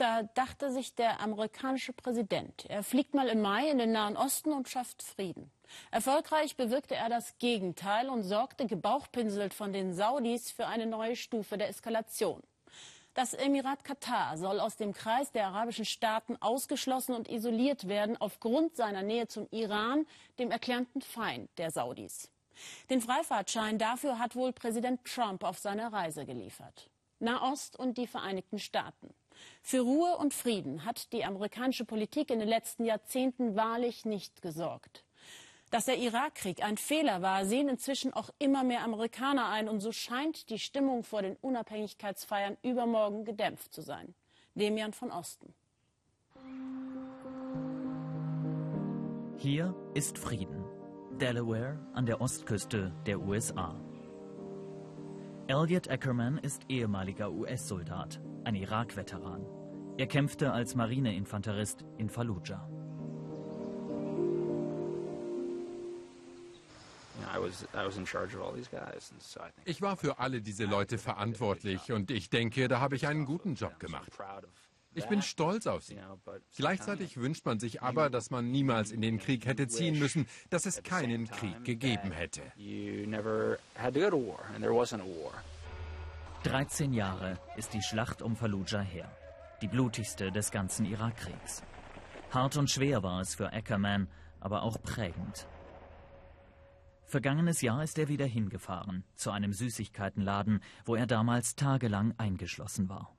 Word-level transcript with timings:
Da 0.00 0.22
dachte 0.22 0.72
sich 0.72 0.94
der 0.94 1.20
amerikanische 1.20 1.92
Präsident, 1.92 2.64
er 2.70 2.82
fliegt 2.82 3.12
mal 3.12 3.28
im 3.28 3.42
Mai 3.42 3.68
in 3.68 3.76
den 3.76 3.92
Nahen 3.92 4.16
Osten 4.16 4.50
und 4.50 4.66
schafft 4.66 5.02
Frieden. 5.02 5.50
Erfolgreich 5.90 6.56
bewirkte 6.56 6.94
er 6.94 7.10
das 7.10 7.36
Gegenteil 7.36 8.08
und 8.08 8.22
sorgte 8.22 8.64
gebauchpinselt 8.64 9.52
von 9.52 9.74
den 9.74 9.92
Saudis 9.92 10.52
für 10.52 10.66
eine 10.66 10.86
neue 10.86 11.16
Stufe 11.16 11.58
der 11.58 11.68
Eskalation. 11.68 12.42
Das 13.12 13.34
Emirat 13.34 13.84
Katar 13.84 14.38
soll 14.38 14.58
aus 14.58 14.78
dem 14.78 14.94
Kreis 14.94 15.32
der 15.32 15.48
arabischen 15.48 15.84
Staaten 15.84 16.38
ausgeschlossen 16.40 17.14
und 17.14 17.28
isoliert 17.28 17.86
werden 17.86 18.16
aufgrund 18.18 18.76
seiner 18.76 19.02
Nähe 19.02 19.28
zum 19.28 19.48
Iran, 19.50 20.06
dem 20.38 20.50
erklärten 20.50 21.02
Feind 21.02 21.50
der 21.58 21.70
Saudis. 21.70 22.30
Den 22.88 23.02
Freifahrtschein 23.02 23.76
dafür 23.76 24.18
hat 24.18 24.34
wohl 24.34 24.54
Präsident 24.54 25.04
Trump 25.04 25.44
auf 25.44 25.58
seiner 25.58 25.92
Reise 25.92 26.24
geliefert. 26.24 26.88
Nahost 27.18 27.78
und 27.78 27.98
die 27.98 28.06
Vereinigten 28.06 28.58
Staaten. 28.58 29.12
Für 29.62 29.80
Ruhe 29.80 30.16
und 30.16 30.34
Frieden 30.34 30.84
hat 30.84 31.12
die 31.12 31.24
amerikanische 31.24 31.84
Politik 31.84 32.30
in 32.30 32.38
den 32.38 32.48
letzten 32.48 32.84
Jahrzehnten 32.84 33.56
wahrlich 33.56 34.04
nicht 34.04 34.42
gesorgt. 34.42 35.04
Dass 35.70 35.84
der 35.84 35.98
Irakkrieg 35.98 36.64
ein 36.64 36.76
Fehler 36.76 37.22
war, 37.22 37.44
sehen 37.44 37.68
inzwischen 37.68 38.12
auch 38.12 38.30
immer 38.38 38.64
mehr 38.64 38.82
Amerikaner 38.82 39.48
ein. 39.48 39.68
Und 39.68 39.80
so 39.80 39.92
scheint 39.92 40.50
die 40.50 40.58
Stimmung 40.58 41.04
vor 41.04 41.22
den 41.22 41.36
Unabhängigkeitsfeiern 41.36 42.56
übermorgen 42.62 43.24
gedämpft 43.24 43.72
zu 43.72 43.82
sein. 43.82 44.14
Demian 44.54 44.92
von 44.92 45.12
Osten. 45.12 45.54
Hier 49.38 49.74
ist 49.94 50.18
Frieden. 50.18 50.64
Delaware 51.20 51.78
an 51.94 52.04
der 52.04 52.20
Ostküste 52.20 52.92
der 53.06 53.20
USA. 53.20 53.89
Elliot 55.50 55.90
Ackerman 55.90 56.38
ist 56.38 56.62
ehemaliger 56.68 57.32
US-Soldat, 57.32 58.20
ein 58.44 58.54
Irak-Veteran. 58.54 59.44
Er 59.98 60.06
kämpfte 60.06 60.52
als 60.52 60.76
Marineinfanterist 60.76 61.84
in 61.98 62.08
Fallujah. 62.08 62.68
Ich 69.64 69.82
war 69.82 69.96
für 69.96 70.20
alle 70.20 70.40
diese 70.40 70.66
Leute 70.66 70.98
verantwortlich 70.98 71.90
und 71.90 72.12
ich 72.12 72.30
denke, 72.30 72.68
da 72.68 72.78
habe 72.78 72.94
ich 72.94 73.08
einen 73.08 73.24
guten 73.24 73.56
Job 73.56 73.80
gemacht. 73.80 74.08
Ich 74.94 75.06
bin 75.06 75.22
stolz 75.22 75.66
auf 75.66 75.84
sie. 75.84 75.98
Gleichzeitig 76.56 77.16
wünscht 77.16 77.46
man 77.46 77.60
sich 77.60 77.82
aber, 77.82 78.10
dass 78.10 78.30
man 78.30 78.50
niemals 78.50 78.90
in 78.90 79.00
den 79.00 79.18
Krieg 79.18 79.46
hätte 79.46 79.68
ziehen 79.68 79.98
müssen, 79.98 80.26
dass 80.50 80.66
es 80.66 80.82
keinen 80.82 81.28
Krieg 81.28 81.64
gegeben 81.64 82.10
hätte. 82.10 82.42
13 86.42 86.92
Jahre 86.92 87.38
ist 87.56 87.74
die 87.74 87.82
Schlacht 87.82 88.22
um 88.22 88.34
Fallujah 88.34 88.80
her. 88.80 89.10
Die 89.62 89.68
blutigste 89.68 90.32
des 90.32 90.50
ganzen 90.50 90.86
Irakkriegs. 90.86 91.62
Hart 92.30 92.56
und 92.56 92.70
schwer 92.70 93.02
war 93.02 93.20
es 93.20 93.34
für 93.34 93.52
Ackerman, 93.52 94.08
aber 94.40 94.62
auch 94.62 94.80
prägend. 94.82 95.46
Vergangenes 97.04 97.60
Jahr 97.60 97.82
ist 97.82 97.98
er 97.98 98.08
wieder 98.08 98.26
hingefahren, 98.26 99.04
zu 99.14 99.30
einem 99.32 99.52
Süßigkeitenladen, 99.52 100.62
wo 100.84 100.94
er 100.94 101.06
damals 101.06 101.56
tagelang 101.56 102.14
eingeschlossen 102.18 102.88
war. 102.88 103.16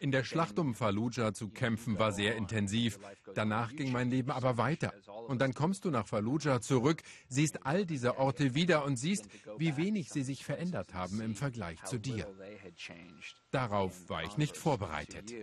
In 0.00 0.12
der 0.12 0.24
Schlacht 0.24 0.58
um 0.58 0.74
Fallujah 0.74 1.34
zu 1.34 1.50
kämpfen 1.50 1.98
war 1.98 2.12
sehr 2.12 2.34
intensiv. 2.34 2.98
Danach 3.34 3.76
ging 3.76 3.92
mein 3.92 4.08
Leben 4.08 4.30
aber 4.30 4.56
weiter. 4.56 4.94
Und 5.28 5.42
dann 5.42 5.52
kommst 5.52 5.84
du 5.84 5.90
nach 5.90 6.06
Fallujah 6.06 6.62
zurück, 6.62 7.02
siehst 7.28 7.66
all 7.66 7.84
diese 7.84 8.16
Orte 8.16 8.54
wieder 8.54 8.86
und 8.86 8.96
siehst, 8.96 9.28
wie 9.58 9.76
wenig 9.76 10.10
sie 10.10 10.22
sich 10.22 10.42
verändert 10.42 10.94
haben 10.94 11.20
im 11.20 11.34
Vergleich 11.34 11.84
zu 11.84 11.98
dir. 11.98 12.26
Darauf 13.50 14.08
war 14.08 14.24
ich 14.24 14.38
nicht 14.38 14.56
vorbereitet. 14.56 15.34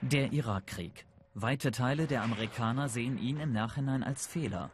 Der 0.00 0.32
Irakkrieg. 0.32 1.06
Weite 1.34 1.72
Teile 1.72 2.06
der 2.06 2.22
Amerikaner 2.22 2.88
sehen 2.88 3.18
ihn 3.18 3.40
im 3.40 3.52
Nachhinein 3.52 4.04
als 4.04 4.28
Fehler 4.28 4.70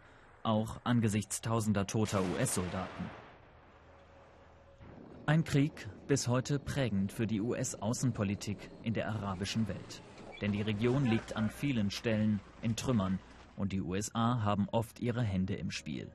auch 0.49 0.81
angesichts 0.85 1.43
tausender 1.43 1.87
toter 1.87 2.23
US-Soldaten. 2.23 3.05
Ein 5.27 5.45
Krieg 5.45 5.89
bis 6.07 6.27
heute 6.27 6.59
prägend 6.59 7.13
für 7.13 7.27
die 7.27 7.43
US-Außenpolitik 7.43 8.71
in 8.83 8.95
der 8.95 9.09
arabischen 9.11 9.69
Welt. 9.69 10.03
Denn 10.41 10.53
die 10.53 10.63
Region 10.63 11.05
liegt 11.05 11.37
an 11.37 11.51
vielen 11.51 11.91
Stellen 11.91 12.41
in 12.63 12.77
Trümmern 12.77 13.19
und 13.57 13.73
die 13.73 13.83
USA 13.83 14.43
haben 14.43 14.69
oft 14.73 15.01
ihre 15.01 15.23
Hände 15.23 15.55
im 15.55 15.71
Spiel. 15.71 16.11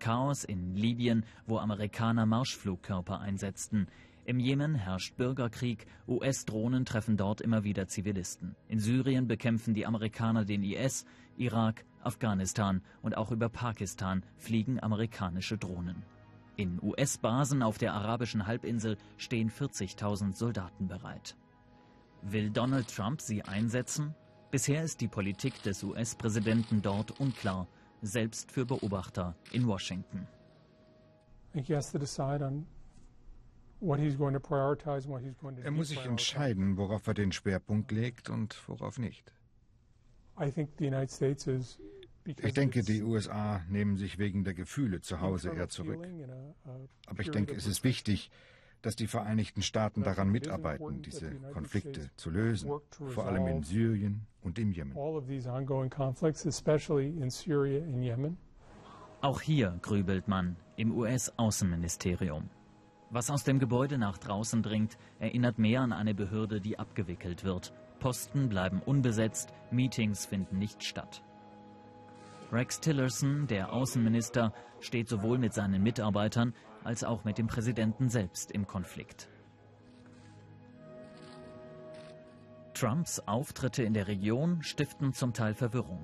Chaos 0.00 0.44
in 0.44 0.74
Libyen, 0.74 1.24
wo 1.46 1.58
Amerikaner 1.58 2.26
Marschflugkörper 2.26 3.20
einsetzten, 3.20 3.88
im 4.26 4.38
Jemen 4.38 4.74
herrscht 4.74 5.16
Bürgerkrieg, 5.16 5.86
US-Drohnen 6.06 6.84
treffen 6.84 7.16
dort 7.16 7.40
immer 7.40 7.64
wieder 7.64 7.88
Zivilisten. 7.88 8.54
In 8.68 8.78
Syrien 8.78 9.26
bekämpfen 9.26 9.72
die 9.72 9.86
Amerikaner 9.86 10.44
den 10.44 10.62
IS, 10.62 11.06
Irak, 11.38 11.86
Afghanistan 12.08 12.80
und 13.02 13.18
auch 13.18 13.30
über 13.30 13.50
Pakistan 13.50 14.24
fliegen 14.38 14.82
amerikanische 14.82 15.58
Drohnen. 15.58 16.02
In 16.56 16.82
US-Basen 16.82 17.62
auf 17.62 17.76
der 17.76 17.92
arabischen 17.92 18.46
Halbinsel 18.46 18.96
stehen 19.18 19.50
40.000 19.50 20.34
Soldaten 20.34 20.88
bereit. 20.88 21.36
Will 22.22 22.50
Donald 22.50 22.88
Trump 22.88 23.20
sie 23.20 23.42
einsetzen? 23.42 24.14
Bisher 24.50 24.82
ist 24.82 25.02
die 25.02 25.08
Politik 25.08 25.62
des 25.62 25.84
US-Präsidenten 25.84 26.80
dort 26.80 27.20
unklar, 27.20 27.68
selbst 28.00 28.50
für 28.50 28.64
Beobachter 28.64 29.36
in 29.52 29.66
Washington. 29.66 30.26
Er 35.62 35.70
muss 35.70 35.88
sich 35.88 36.04
entscheiden, 36.04 36.76
worauf 36.78 37.06
er 37.06 37.14
den 37.14 37.32
Schwerpunkt 37.32 37.92
legt 37.92 38.30
und 38.30 38.56
worauf 38.66 38.98
nicht. 38.98 39.32
Ich 42.36 42.52
denke, 42.52 42.82
die 42.82 43.02
USA 43.02 43.62
nehmen 43.68 43.96
sich 43.96 44.18
wegen 44.18 44.44
der 44.44 44.52
Gefühle 44.52 45.00
zu 45.00 45.20
Hause 45.20 45.50
eher 45.50 45.68
zurück. 45.68 46.06
Aber 47.06 47.20
ich 47.20 47.30
denke, 47.30 47.54
es 47.54 47.66
ist 47.66 47.84
wichtig, 47.84 48.30
dass 48.82 48.96
die 48.96 49.06
Vereinigten 49.06 49.62
Staaten 49.62 50.02
daran 50.02 50.30
mitarbeiten, 50.30 51.02
diese 51.02 51.30
Konflikte 51.52 52.10
zu 52.16 52.30
lösen, 52.30 52.70
vor 52.90 53.26
allem 53.26 53.46
in 53.46 53.62
Syrien 53.62 54.26
und 54.42 54.58
im 54.58 54.72
Jemen. 54.72 54.94
Auch 59.20 59.40
hier 59.40 59.78
grübelt 59.82 60.28
man 60.28 60.56
im 60.76 60.96
US-Außenministerium. 60.96 62.50
Was 63.10 63.30
aus 63.30 63.42
dem 63.42 63.58
Gebäude 63.58 63.96
nach 63.96 64.18
draußen 64.18 64.62
dringt, 64.62 64.98
erinnert 65.18 65.58
mehr 65.58 65.80
an 65.80 65.92
eine 65.92 66.14
Behörde, 66.14 66.60
die 66.60 66.78
abgewickelt 66.78 67.42
wird. 67.42 67.72
Posten 68.00 68.48
bleiben 68.48 68.80
unbesetzt, 68.84 69.52
Meetings 69.70 70.26
finden 70.26 70.58
nicht 70.58 70.84
statt. 70.84 71.24
Rex 72.50 72.80
Tillerson, 72.80 73.46
der 73.46 73.72
Außenminister, 73.72 74.54
steht 74.80 75.08
sowohl 75.08 75.38
mit 75.38 75.52
seinen 75.52 75.82
Mitarbeitern 75.82 76.54
als 76.82 77.04
auch 77.04 77.24
mit 77.24 77.36
dem 77.36 77.46
Präsidenten 77.46 78.08
selbst 78.08 78.52
im 78.52 78.66
Konflikt. 78.66 79.28
Trumps 82.72 83.20
Auftritte 83.26 83.82
in 83.82 83.92
der 83.92 84.08
Region 84.08 84.62
stiften 84.62 85.12
zum 85.12 85.34
Teil 85.34 85.52
Verwirrung. 85.52 86.00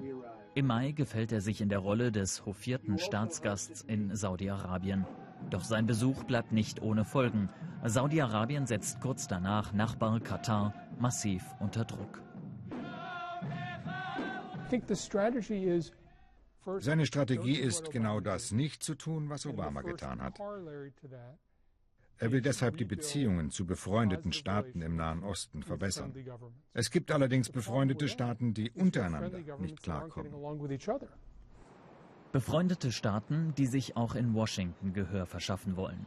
Im 0.55 0.67
Mai 0.67 0.93
gefällt 0.93 1.33
er 1.33 1.41
sich 1.41 1.61
in 1.61 1.69
der 1.69 1.79
Rolle 1.79 2.13
des 2.13 2.45
hofierten 2.45 2.99
Staatsgasts 2.99 3.81
in 3.83 4.15
Saudi-Arabien. 4.15 5.07
Doch 5.51 5.65
sein 5.65 5.87
Besuch 5.87 6.25
bleibt 6.25 6.53
nicht 6.53 6.83
ohne 6.83 7.05
Folgen. 7.05 7.49
Saudi-Arabien 7.85 8.67
setzt 8.67 9.01
kurz 9.01 9.29
danach 9.29 9.73
Nachbar 9.73 10.21
Katar 10.21 10.75
massiv 10.99 11.43
unter 11.61 11.85
Druck. 11.85 12.23
Seine 16.79 17.07
Strategie 17.07 17.57
ist 17.57 17.91
genau 17.91 18.21
das 18.21 18.53
nicht 18.53 18.83
zu 18.83 18.95
tun, 18.95 19.29
was 19.29 19.47
Obama 19.47 19.83
getan 19.83 20.23
hat. 20.23 20.39
Er 22.19 22.31
will 22.31 22.41
deshalb 22.41 22.77
die 22.77 22.85
Beziehungen 22.85 23.51
zu 23.51 23.67
befreundeten 23.67 24.33
Staaten 24.33 24.83
im 24.83 24.97
Nahen 24.97 25.25
Osten 25.25 25.63
verbessern. 25.63 26.15
Es 26.73 26.91
gibt 26.91 27.11
allerdings 27.11 27.51
befreundete 27.51 28.09
Staaten, 28.09 28.55
die 28.55 28.71
untereinander 28.71 29.41
nicht 29.59 29.83
klarkommen. 29.83 30.33
Befreundete 32.33 32.93
Staaten, 32.93 33.55
die 33.57 33.67
sich 33.67 33.97
auch 33.97 34.15
in 34.15 34.35
Washington 34.35 34.93
Gehör 34.93 35.27
verschaffen 35.27 35.77
wollen. 35.77 36.07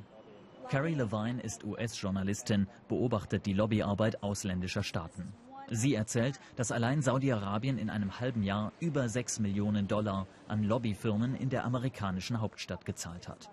Carrie 0.69 0.95
Levine 0.95 1.41
ist 1.41 1.63
US-Journalistin, 1.63 2.67
beobachtet 2.89 3.45
die 3.45 3.53
Lobbyarbeit 3.53 4.21
ausländischer 4.23 4.83
Staaten. 4.83 5.33
Sie 5.69 5.95
erzählt, 5.95 6.39
dass 6.55 6.71
allein 6.71 7.01
Saudi-Arabien 7.01 7.77
in 7.77 7.89
einem 7.89 8.19
halben 8.19 8.43
Jahr 8.43 8.71
über 8.79 9.09
6 9.09 9.39
Millionen 9.39 9.87
Dollar 9.87 10.27
an 10.47 10.63
Lobbyfirmen 10.63 11.35
in 11.35 11.49
der 11.49 11.65
amerikanischen 11.65 12.39
Hauptstadt 12.39 12.85
gezahlt 12.85 13.27
hat. 13.27 13.49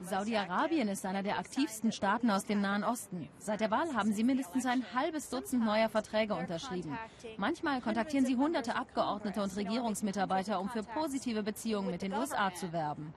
Saudi-Arabien 0.00 0.88
ist 0.88 1.04
einer 1.04 1.22
der 1.22 1.38
aktivsten 1.38 1.92
Staaten 1.92 2.30
aus 2.30 2.46
dem 2.46 2.62
Nahen 2.62 2.84
Osten. 2.84 3.28
Seit 3.38 3.60
der 3.60 3.70
Wahl 3.70 3.94
haben 3.94 4.14
sie 4.14 4.24
mindestens 4.24 4.64
ein 4.64 4.82
halbes 4.94 5.28
Dutzend 5.28 5.62
neuer 5.62 5.90
Verträge 5.90 6.34
unterschrieben. 6.34 6.96
Manchmal 7.36 7.82
kontaktieren 7.82 8.24
sie 8.24 8.36
hunderte 8.36 8.76
Abgeordnete 8.76 9.42
und 9.42 9.54
Regierungsmitarbeiter, 9.54 10.58
um 10.58 10.70
für 10.70 10.82
positive 10.82 11.42
Beziehungen 11.42 11.90
mit 11.90 12.00
den 12.00 12.14
USA 12.14 12.52
zu 12.54 12.72
werben. 12.72 13.12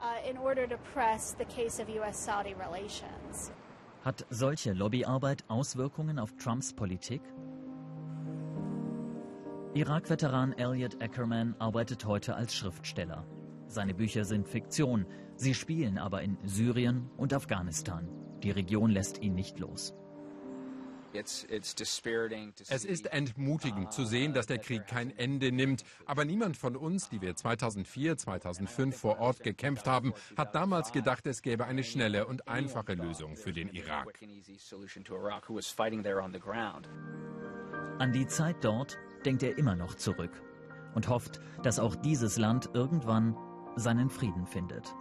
Hat 4.04 4.26
solche 4.30 4.74
Lobbyarbeit 4.74 5.46
Auswirkungen 5.48 6.20
auf 6.20 6.36
Trumps 6.36 6.74
Politik? 6.74 7.22
Irak-Veteran 9.76 10.52
Elliot 10.52 11.02
Ackerman 11.02 11.56
arbeitet 11.58 12.04
heute 12.06 12.36
als 12.36 12.54
Schriftsteller. 12.54 13.26
Seine 13.68 13.94
Bücher 13.94 14.26
sind 14.26 14.46
Fiktion, 14.46 15.06
sie 15.38 15.54
spielen 15.54 15.98
aber 15.98 16.22
in 16.22 16.38
Syrien 16.44 17.10
und 17.16 17.34
Afghanistan. 17.34 18.10
Die 18.44 18.52
Region 18.52 18.92
lässt 18.92 19.22
ihn 19.22 19.36
nicht 19.36 19.58
los. 19.60 19.96
Es 22.69 22.86
ist 22.86 23.07
entmutigend 23.07 23.94
zu 23.94 24.06
sehen, 24.06 24.33
dass 24.33 24.48
der 24.48 24.57
Krieg 24.57 24.88
kein 24.88 25.15
Ende 25.18 25.51
nimmt. 25.51 25.83
Aber 26.06 26.25
niemand 26.25 26.57
von 26.57 26.75
uns, 26.75 27.10
die 27.10 27.21
wir 27.21 27.36
2004, 27.36 28.18
2005 28.18 28.98
vor 28.98 29.19
Ort 29.19 29.44
gekämpft 29.44 29.88
haben, 29.88 30.13
hat 30.38 30.56
damals 30.56 30.92
gedacht, 30.92 31.25
es 31.27 31.42
gäbe 31.42 31.65
eine 31.65 31.83
schnelle 31.83 32.25
und 32.25 32.48
einfache 32.48 32.94
Lösung 32.94 33.36
für 33.36 33.54
den 33.54 33.69
Irak. 33.69 34.19
An 38.00 38.12
die 38.12 38.27
Zeit 38.27 38.63
dort 38.63 38.98
denkt 39.25 39.44
er 39.44 39.57
immer 39.57 39.75
noch 39.75 39.95
zurück 39.95 40.31
und 40.95 41.07
hofft, 41.07 41.39
dass 41.62 41.80
auch 41.80 41.95
dieses 41.95 42.38
Land 42.38 42.69
irgendwann 42.74 43.36
seinen 43.75 44.09
Frieden 44.09 44.45
findet. 44.45 44.94